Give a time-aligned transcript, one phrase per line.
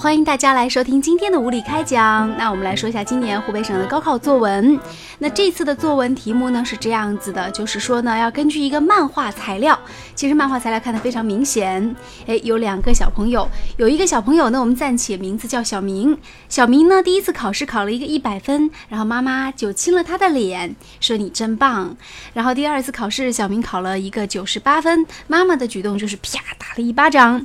[0.00, 2.34] 欢迎大家来收听今天的无理开讲。
[2.38, 4.80] 那我们来说一下今年湖北省的高考作文。
[5.18, 9.78] 那这次的作文题目呢是这样子的，就是说呢要根据一个漫画材料。
[10.14, 11.94] 其实漫画材料看得非常明显，
[12.26, 13.46] 哎，有两个小朋友，
[13.76, 16.16] 有一个小朋友呢，我们暂且名字叫小明。
[16.48, 21.94] 小明呢第一次考试考了一个一百分，然后妈妈就亲了他的脸，说你真棒。
[22.32, 27.44] 然后第二次考试，小明考了一个九十八分，妈妈的举动就是啪打了一巴掌。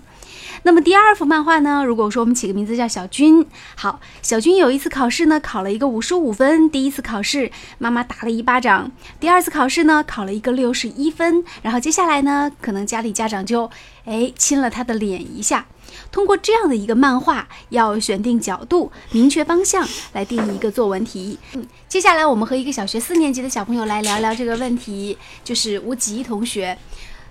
[0.64, 1.84] 那么第二幅漫画呢？
[1.86, 3.46] 如果说我们起个名字叫小军，
[3.76, 6.70] 好，小军有一次考试呢，考了一个五十五分。
[6.70, 11.44] 第一次考试，妈妈打了一巴掌；第二次考试呢，考了一个六十一分。
[11.62, 13.70] 然后接下来呢，可能家里家长就
[14.06, 15.66] 哎亲了他的脸一下。
[16.12, 21.38] 通过这样的一个漫画，要选定角度，明确方向，来定义一个作文题。
[21.54, 26.78] 嗯，接下来我们和一个小学四年级的小朋友来聊聊这个问题，就是吴吉同学，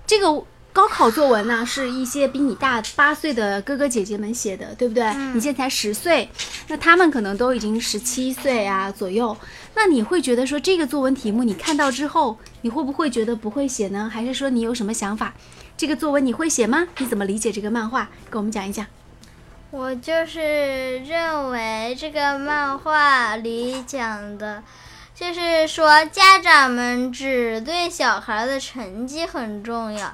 [0.06, 0.44] 这个。
[0.74, 5.14] 高考作文呢，是一些比你大八岁的哥哥姐姐们写的，对不对？
[5.32, 6.28] 你现在才十岁，
[6.66, 9.36] 那他们可能都已经十七岁啊左右。
[9.76, 14.10] 那你会觉得说这个作文题目你看到之后，你会不会觉得不会写呢？
[14.12, 15.32] 还是说你有什么想法？
[15.76, 16.88] 这个作文你会写吗？
[16.98, 18.08] 你怎么理解这个漫画？
[18.28, 18.84] 给我们讲一讲。
[19.70, 24.60] 我就是认为这个漫画里讲的，
[25.14, 30.12] 就是说家长们只对小孩的成绩很重要。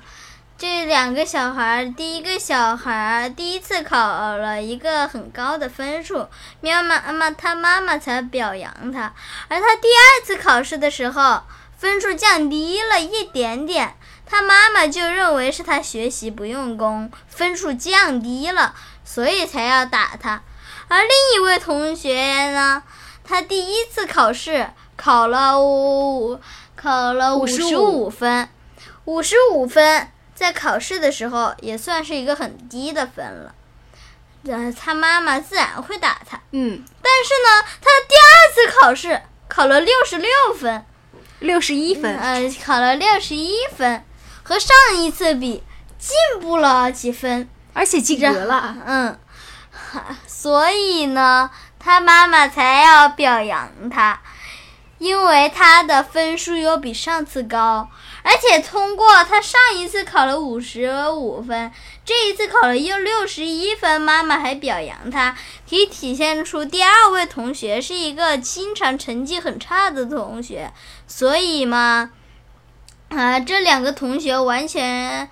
[0.61, 6.28] 这两个小孩，第一个小孩第一次考了一个很高的分数，
[6.61, 9.14] 喵妈妈他妈妈才表扬他，
[9.48, 11.44] 而他第二次考试的时候
[11.78, 20.42] 分数降低了一点点，他妈妈就认为是他学习不用功，分数降低了，所以才要打他。
[20.88, 22.83] 而另一位同学呢，
[23.25, 26.38] 他第一次考试考了五
[26.77, 28.47] 考了五十五分，
[29.06, 30.12] 五十五分。
[30.41, 33.55] 在考试的时候也算是一个很低的分了，
[34.47, 36.41] 呃，他妈妈自然会打他。
[36.52, 40.87] 嗯，但是呢，他第二次考试考了六十六分，
[41.41, 44.03] 六十一分，呃，考了六十一分，
[44.42, 45.62] 和上一次比
[45.98, 48.78] 进步了几分，而且及格了。
[48.86, 49.19] 嗯，
[50.26, 54.19] 所以呢，他妈妈才要表扬他，
[54.97, 57.91] 因为他的分数又比上次高。
[58.22, 61.72] 而且通过他上一次考了五十五分，
[62.04, 65.36] 这一次考了又六十一分，妈妈还表扬他，
[65.69, 70.72] 可以体现出第二位同学是一个经常成绩很差的同学。
[71.06, 72.10] 所以嘛，
[73.09, 75.28] 啊，这两个同学完全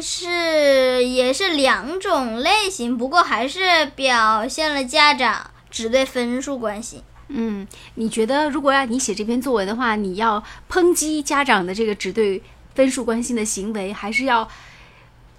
[0.00, 7.02] 是也是两种类型，不过还是表现了家长只对分数关心。
[7.28, 12.42] 嗯，你觉得如果让你写这篇作文的话，你要抨击家长的这个只对
[12.74, 14.48] 分数关心的行为，还是要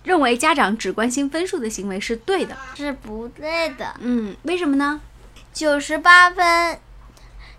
[0.04, 2.58] 认为家长只关心分数的行为是对的？
[2.76, 3.96] 是不对的。
[4.00, 5.02] 嗯，为什么呢？
[5.54, 6.80] 九十八分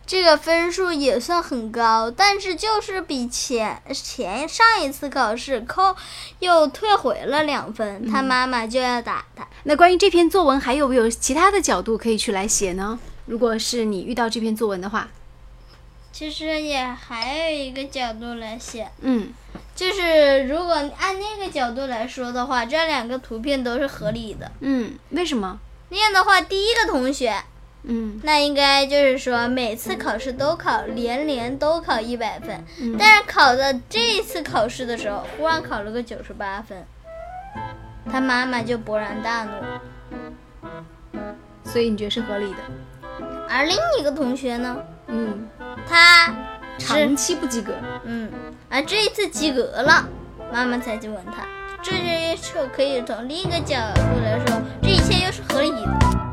[0.06, 5.96] 这个分数也算很高，但是就是比前前上一次考试扣
[6.38, 9.46] 又退回了两分，他妈妈就要打他。
[9.64, 12.98] 那关于这篇作文，还有没有其他的角度可以去来写呢？
[13.28, 15.08] 如果是你遇到这篇作文的话，
[16.10, 19.28] 其实也还有一个角度来写，嗯，
[19.74, 25.60] 就是如果按那个角度来说的话，这两个图片都是合理的，嗯，为什么？
[25.90, 27.36] 那样的话，第一个同学，
[27.82, 32.64] 嗯，那应该就是说每次考试都考，连连都考一百分，
[32.98, 36.84] 但是考的这一次考试的时候，忽然考了个九十八分，
[38.10, 39.52] 他妈妈就勃然大怒，
[41.62, 42.58] 所以你觉得是合理的？
[43.48, 44.76] 而另一个同学呢？
[45.06, 45.48] 嗯，
[45.88, 46.34] 他
[46.78, 47.72] 长期不及格。
[48.04, 48.30] 嗯，
[48.68, 50.06] 而这一次及格了，
[50.52, 51.46] 妈妈才去问他。
[51.82, 51.92] 这
[52.36, 56.27] 就可以从另一个角度来说，这一切又是合理的。